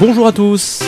[0.00, 0.82] Bonjour à tous.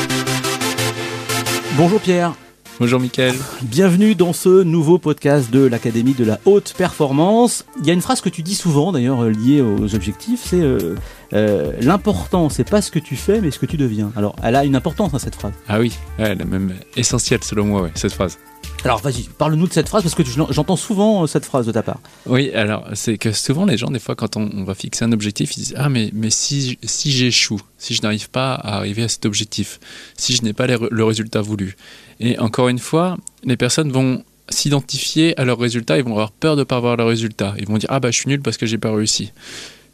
[1.77, 2.35] Bonjour Pierre.
[2.81, 3.37] Bonjour Mickaël.
[3.63, 7.65] Bienvenue dans ce nouveau podcast de l'Académie de la Haute Performance.
[7.81, 10.61] Il y a une phrase que tu dis souvent d'ailleurs euh, liée aux objectifs, c'est
[10.61, 10.97] euh,
[11.33, 14.13] euh, l'important c'est pas ce que tu fais mais ce que tu deviens.
[14.17, 15.55] Alors elle a une importance hein, cette phrase.
[15.69, 18.39] Ah oui, elle est même essentielle selon moi ouais, cette phrase.
[18.87, 21.83] Alors vas-y, parle-nous de cette phrase parce que j'entends souvent euh, cette phrase de ta
[21.83, 21.99] part.
[22.27, 25.57] Oui, alors c'est que souvent les gens, des fois, quand on, va fixer un objectif,
[25.57, 29.09] ils disent Ah, mais, mais si, si j'échoue, si je n'arrive pas à arriver à
[29.09, 29.81] cet objectif,
[30.17, 31.77] si je n'ai pas le résultat voulu.
[32.21, 36.55] Et encore une fois, les personnes vont s'identifier à leurs résultats, ils vont avoir peur
[36.55, 37.55] de ne pas avoir le résultat.
[37.59, 39.33] Ils vont dire Ah, bah je suis nul parce que j'ai pas réussi.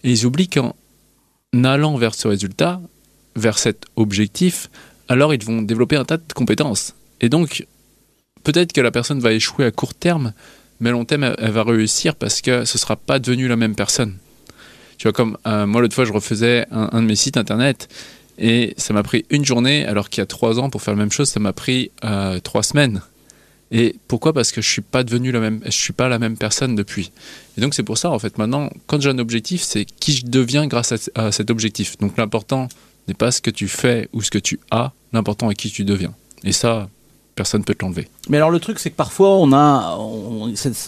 [0.05, 0.75] Et ils oublient qu'en
[1.65, 2.81] allant vers ce résultat,
[3.37, 4.69] vers cet objectif,
[5.09, 6.95] alors ils vont développer un tas de compétences.
[7.21, 7.67] Et donc,
[8.45, 10.33] peut-être que la personne va échouer à court terme,
[10.81, 13.57] mais à long terme, elle, va réussir parce que ce ne sera pas devenu la
[13.57, 14.17] même personne.
[14.99, 17.89] Tu vois, comme euh, moi, l'autre fois, je refaisais un, de mes sites internet
[18.39, 20.99] et ça m'a pris une journée, alors qu'il y a trois ans, pour faire la
[20.99, 23.03] même chose, ça m'a pris euh, trois semaines.
[23.71, 24.33] Et pourquoi?
[24.33, 27.11] Parce que je suis pas devenu la même, je suis pas la même personne depuis.
[27.57, 30.27] Et donc c'est pour ça en fait maintenant, quand j'ai un objectif, c'est qui je
[30.27, 31.97] deviens grâce à, à cet objectif.
[31.97, 32.69] Donc l'important
[33.09, 35.85] n'est pas ce que tu fais ou ce que tu as, l'important est qui tu
[35.85, 36.15] deviens.
[36.45, 36.91] Et ça,
[37.35, 38.09] personne peut te l'enlever.
[38.29, 39.99] Mais alors le truc c'est que parfois on a,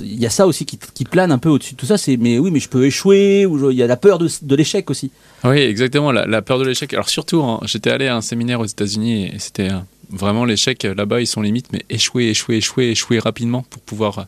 [0.00, 1.98] il y a ça aussi qui, plane un peu au-dessus de tout ça.
[1.98, 4.90] C'est mais oui mais je peux échouer ou il y a la peur de, l'échec
[4.90, 5.10] aussi.
[5.44, 6.92] Oui exactement la, peur de l'échec.
[6.94, 9.78] Alors surtout hein, j'étais allé à un séminaire aux États-Unis et c'était euh,
[10.10, 14.26] vraiment l'échec là-bas ils sont limites mais échouer échouer échouer échouer rapidement pour pouvoir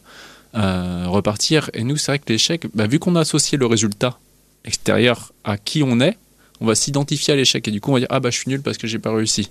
[0.56, 1.70] euh, repartir.
[1.74, 4.18] Et nous c'est vrai que l'échec, bah, vu qu'on a associé le résultat
[4.64, 6.16] extérieur à qui on est,
[6.60, 8.48] on va s'identifier à l'échec et du coup on va dire ah bah je suis
[8.48, 9.50] nul parce que j'ai pas réussi.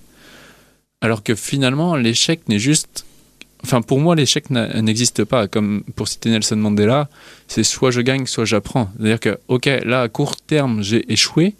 [1.00, 3.04] Alors que finalement, l'échec n'est juste.
[3.62, 5.48] Enfin, pour moi, l'échec n'existe pas.
[5.48, 7.08] Comme pour citer Nelson Mandela,
[7.48, 8.90] c'est soit je gagne, soit j'apprends.
[8.96, 11.54] C'est-à-dire que, ok, là, à court terme, j'ai échoué,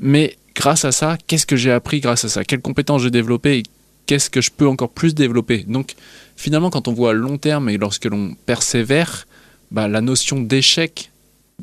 [0.00, 2.44] mais grâce à ça, qu'est-ce que j'ai appris grâce à ça?
[2.44, 3.62] Quelles compétences j'ai développées?
[4.06, 5.64] Qu'est-ce que je peux encore plus développer?
[5.68, 5.94] Donc,
[6.36, 9.26] finalement, quand on voit à long terme et lorsque l'on persévère,
[9.70, 11.10] bah, la notion d'échec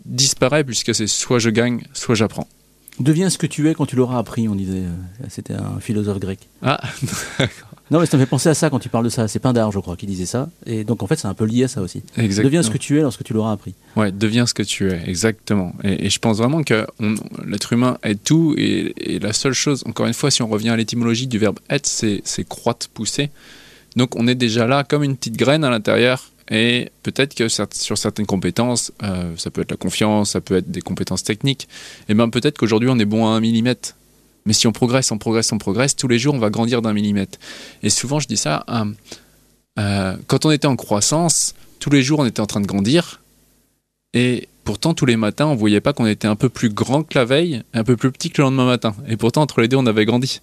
[0.05, 2.47] disparaît puisque c'est soit je gagne, soit j'apprends.
[2.99, 4.83] Deviens ce que tu es quand tu l'auras appris, on disait.
[4.83, 6.39] Euh, c'était un philosophe grec.
[6.61, 6.79] Ah,
[7.91, 9.27] Non, mais ça me fait penser à ça quand tu parles de ça.
[9.27, 10.47] C'est Pindar, je crois, qui disait ça.
[10.67, 12.03] Et donc, en fait, c'est un peu lié à ça aussi.
[12.17, 12.43] Exactement.
[12.43, 13.73] Deviens ce que tu es lorsque tu l'auras appris.
[13.95, 15.73] Ouais, deviens ce que tu es, exactement.
[15.83, 16.85] Et, je pense vraiment que
[17.47, 18.53] l'être humain est tout.
[18.57, 21.87] Et, la seule chose, encore une fois, si on revient à l'étymologie du verbe être,
[21.87, 23.31] c'est croître, pousser.
[23.95, 27.97] Donc, on est déjà là comme une petite graine à l'intérieur et peut-être que sur
[27.97, 31.67] certaines compétences, euh, ça peut être la confiance, ça peut être des compétences techniques,
[32.07, 33.95] et bien peut-être qu'aujourd'hui on est bon à un millimètre.
[34.45, 36.93] Mais si on progresse, on progresse, on progresse, tous les jours on va grandir d'un
[36.93, 37.37] millimètre.
[37.83, 38.85] Et souvent je dis ça, euh,
[39.77, 43.21] euh, quand on était en croissance, tous les jours on était en train de grandir,
[44.15, 47.17] et pourtant tous les matins on voyait pas qu'on était un peu plus grand que
[47.17, 48.95] la veille, un peu plus petit que le lendemain matin.
[49.07, 50.41] Et pourtant entre les deux on avait grandi.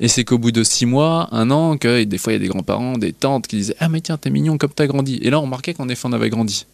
[0.00, 2.42] Et c'est qu'au bout de six mois, un an, que des fois il y a
[2.42, 5.18] des grands-parents, des tantes qui disaient Ah, mais tiens, t'es mignon comme t'as grandi.
[5.22, 6.66] Et là, on remarquait qu'en effet, on avait grandi.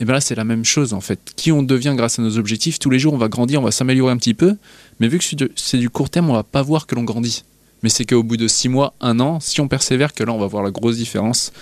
[0.00, 1.32] Et bien là, c'est la même chose en fait.
[1.36, 3.70] Qui on devient grâce à nos objectifs, tous les jours, on va grandir, on va
[3.70, 4.56] s'améliorer un petit peu.
[5.00, 5.24] Mais vu que
[5.56, 7.44] c'est du court terme, on va pas voir que l'on grandit.
[7.82, 10.38] Mais c'est qu'au bout de six mois, un an, si on persévère, que là, on
[10.38, 11.52] va voir la grosse différence.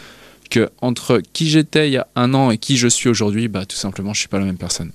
[0.50, 3.64] Que entre qui j'étais il y a un an et qui je suis aujourd'hui, bah
[3.66, 4.92] tout simplement, je suis pas la même personne.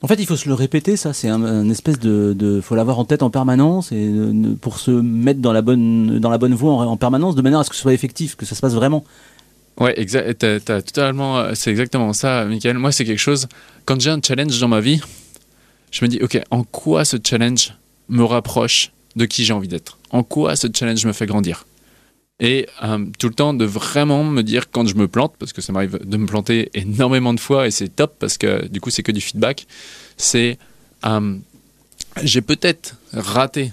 [0.00, 3.00] En fait, il faut se le répéter, ça, c'est un, espèce de, de, faut l'avoir
[3.00, 4.08] en tête en permanence et
[4.60, 7.64] pour se mettre dans la bonne, dans la bonne voie en, permanence, de manière à
[7.64, 9.04] ce que ce soit effectif, que ça se passe vraiment.
[9.80, 10.38] Ouais, exact.
[10.64, 12.78] totalement, c'est exactement ça, Michael.
[12.78, 13.48] Moi, c'est quelque chose.
[13.86, 15.00] Quand j'ai un challenge dans ma vie,
[15.90, 17.74] je me dis, ok, en quoi ce challenge
[18.08, 19.98] me rapproche de qui j'ai envie d'être?
[20.10, 21.66] En quoi ce challenge me fait grandir?
[22.40, 25.60] Et euh, tout le temps de vraiment me dire quand je me plante, parce que
[25.60, 28.90] ça m'arrive de me planter énormément de fois et c'est top parce que du coup
[28.90, 29.66] c'est que du feedback,
[30.16, 30.58] c'est
[31.04, 31.36] euh,
[32.22, 33.72] j'ai peut-être raté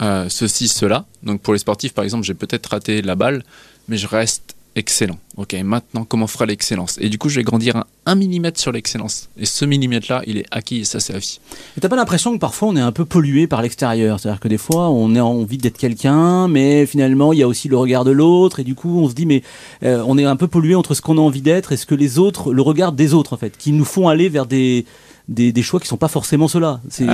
[0.00, 1.06] euh, ceci, cela.
[1.22, 3.44] Donc pour les sportifs par exemple, j'ai peut-être raté la balle,
[3.88, 5.18] mais je reste excellent.
[5.36, 6.98] Ok, maintenant, comment fera l'excellence?
[7.00, 9.28] Et du coup, je vais grandir un, millimètre sur l'excellence.
[9.38, 11.40] Et ce millimètre-là, il est acquis et ça, c'est la vie.
[11.76, 14.20] Et t'as pas l'impression que parfois on est un peu pollué par l'extérieur?
[14.20, 17.68] C'est-à-dire que des fois, on a envie d'être quelqu'un, mais finalement, il y a aussi
[17.68, 18.60] le regard de l'autre.
[18.60, 19.42] Et du coup, on se dit, mais
[19.82, 21.94] euh, on est un peu pollué entre ce qu'on a envie d'être et ce que
[21.94, 24.84] les autres, le regard des autres, en fait, qui nous font aller vers des,
[25.28, 26.80] des, choix qui sont pas forcément ceux-là.
[26.90, 27.06] C'est.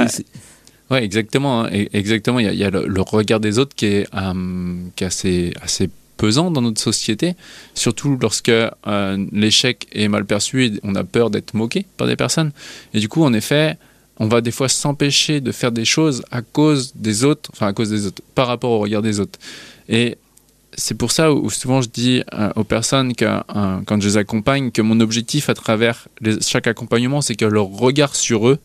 [0.91, 1.05] Ouais.
[1.05, 1.65] exactement.
[1.65, 1.71] Hein.
[1.93, 2.39] Exactement.
[2.39, 5.89] Il y a, le, regard des autres qui est, euh, qui est assez, assez
[6.21, 7.35] pesant dans notre société,
[7.75, 12.15] surtout lorsque euh, l'échec est mal perçu et on a peur d'être moqué par des
[12.15, 12.53] personnes.
[12.93, 13.79] Et du coup, en effet,
[14.19, 17.73] on va des fois s'empêcher de faire des choses à cause des autres, enfin à
[17.73, 19.39] cause des autres, par rapport au regard des autres.
[19.89, 20.19] Et
[20.75, 24.17] c'est pour ça où souvent je dis euh, aux personnes que euh, quand je les
[24.19, 26.07] accompagne que mon objectif à travers
[26.43, 28.59] chaque accompagnement, c'est que leur regard sur eux,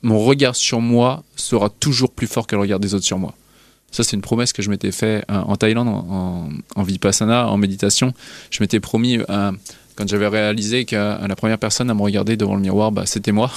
[0.00, 3.34] mon regard sur moi sera toujours plus fort que le regard des autres sur moi.
[3.90, 8.12] Ça, c'est une promesse que je m'étais fait euh, en Thaïlande, en, vipassana, en méditation.
[8.50, 9.52] Je m'étais promis, euh,
[9.96, 13.32] quand j'avais réalisé que la première personne à me regarder devant le miroir, bah, c'était
[13.32, 13.50] moi.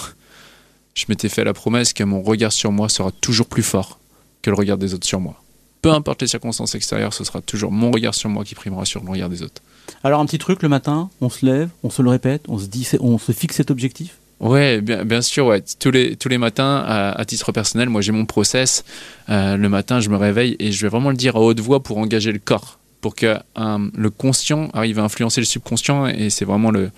[0.94, 4.00] Je m'étais fait la promesse que mon regard sur moi sera toujours plus fort
[4.42, 5.42] que le regard des autres sur moi.
[5.82, 9.04] Peu importe les circonstances extérieures, ce sera toujours mon regard sur moi qui primera sur
[9.04, 9.62] le regard des autres.
[10.04, 12.66] Alors un petit truc le matin, on se lève, on se le répète, on se
[12.66, 14.18] dit, on se fixe cet objectif?
[14.42, 15.56] Ouais, bien, sûr.
[15.80, 18.84] Tous les, tous les matins, à, titre personnel, moi j'ai mon process.
[19.30, 21.84] Euh, le matin, je me réveille et je vais vraiment le dire à haute voix
[21.84, 26.32] pour engager le corps, pour que euh, le conscient arrive à influencer le subconscient et
[26.32, 26.90] c'est vraiment le,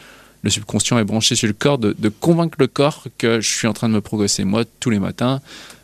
[0.43, 3.73] le subconscient est branché sur le corps, de, convaincre le corps que je suis en
[3.73, 4.43] train de me progresser.
[4.43, 5.41] Moi, tous les matins,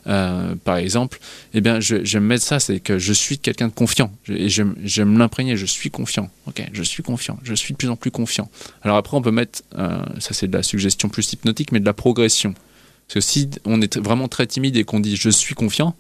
[0.08, 1.20] euh, par exemple,
[1.54, 4.12] eh bien, je mettre ça, c'est que je suis quelqu'un de confiant.
[4.28, 6.30] Et je, je me l'imprégner, je suis confiant.
[6.46, 8.50] Ok, je suis confiant, je suis de plus en plus confiant.
[8.82, 11.86] Alors après, on peut mettre, euh, ça c'est de la suggestion plus hypnotique, mais de
[11.86, 12.54] la progression.
[13.08, 15.96] Parce que si on est vraiment très timide et qu'on dit je suis confiant,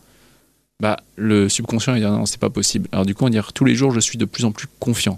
[0.81, 2.89] bah, le subconscient il dit non, c'est pas possible.
[2.91, 5.17] Alors du coup, on dit tous les jours, je suis de plus en plus confiant.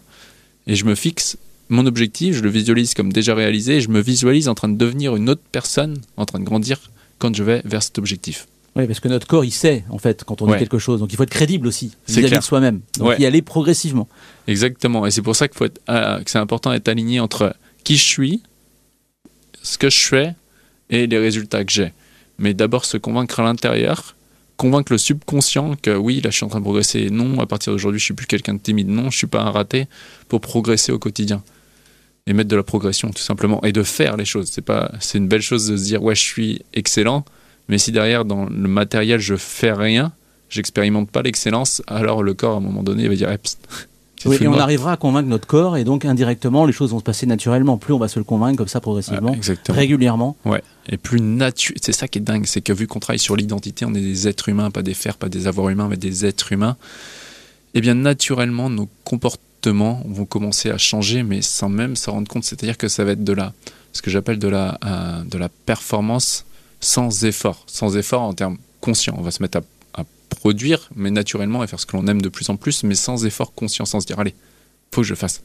[0.67, 1.37] Et je me fixe
[1.71, 4.77] mon objectif, je le visualise comme déjà réalisé, et je me visualise en train de
[4.77, 8.47] devenir une autre personne, en train de grandir quand je vais vers cet objectif.
[8.75, 10.99] Oui, parce que notre corps, il sait, en fait, quand on dit quelque chose.
[10.99, 12.81] Donc il faut être crédible aussi, vis-à-vis de soi-même.
[12.97, 14.07] Donc y aller progressivement.
[14.47, 15.05] Exactement.
[15.05, 17.97] Et c'est pour ça qu'il faut être, euh, que c'est important d'être aligné entre qui
[17.97, 18.43] je suis,
[19.61, 20.35] ce que je fais
[20.89, 21.93] et les résultats que j'ai.
[22.37, 24.15] Mais d'abord se convaincre à l'intérieur,
[24.57, 27.09] convaincre le subconscient que oui, là je suis en train de progresser.
[27.09, 28.89] Non, à partir d'aujourd'hui, je suis plus quelqu'un de timide.
[28.89, 29.87] Non, je suis pas un raté
[30.27, 31.43] pour progresser au quotidien
[32.27, 34.49] et mettre de la progression tout simplement et de faire les choses.
[34.51, 37.25] C'est pas, c'est une belle chose de se dire ouais je suis excellent,
[37.67, 40.11] mais si derrière dans le matériel je fais rien,
[40.49, 43.29] j'expérimente pas l'excellence, alors le corps à un moment donné il va dire
[44.25, 47.03] oui, et on arrivera à convaincre notre corps et donc indirectement les choses vont se
[47.03, 47.77] passer naturellement.
[47.77, 49.35] Plus on va se le convaincre comme ça progressivement,
[49.69, 50.37] régulièrement.
[50.45, 50.61] Ouais.
[50.89, 53.85] Et plus naturel, c'est ça qui est dingue, c'est que vu qu'on travaille sur l'identité,
[53.85, 56.51] on est des êtres humains, pas des fers, pas des avoirs humains, mais des êtres
[56.51, 56.77] humains.
[57.73, 62.27] Et eh bien naturellement nos comportements vont commencer à changer, mais sans même s'en rendre
[62.27, 62.43] compte.
[62.43, 63.53] C'est-à-dire que ça va être de la,
[63.93, 66.45] ce que j'appelle de la, euh, de la performance
[66.79, 69.15] sans effort, sans effort en termes conscients.
[69.17, 72.29] On va se mettre à, produire, mais naturellement, et faire ce que l'on aime de
[72.29, 74.33] plus en plus, mais sans effort conscient, sans se dire allez,
[74.91, 75.41] faut que je fasse.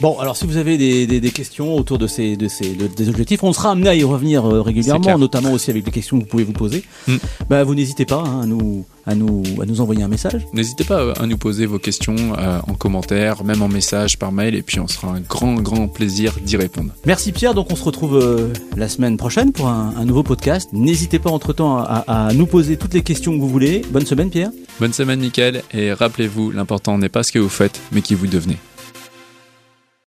[0.00, 3.52] Bon, alors si vous avez des, questions autour de ces, de ces des objectifs, on
[3.52, 6.44] sera amené à y revenir euh, régulièrement, notamment aussi avec les questions que vous pouvez
[6.44, 6.84] vous poser.
[7.08, 7.16] Mm.
[7.50, 10.46] Bah, vous n'hésitez pas hein, à, nous, à, nous, à nous envoyer un message.
[10.52, 14.54] N'hésitez pas à nous poser vos questions euh, en commentaire, même en message, par mail,
[14.54, 16.92] et puis on sera un grand, grand plaisir d'y répondre.
[17.04, 20.70] Merci Pierre, donc on se retrouve euh, la semaine prochaine pour un, nouveau podcast.
[20.72, 23.82] N'hésitez pas entre-temps à, à nous poser toutes les questions que vous voulez.
[23.90, 24.50] Bonne semaine Pierre.
[24.78, 28.28] Bonne semaine Nickel, et rappelez-vous, l'important n'est pas ce que vous faites, mais qui vous
[28.28, 28.58] devenez.